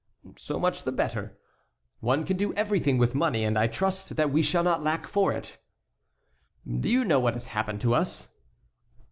[0.39, 1.37] "So much the better."
[1.99, 5.31] "One can do everything with money, and I trust that we shall not lack for
[5.31, 5.59] it."
[6.67, 8.27] "Do you know what has happened to us?"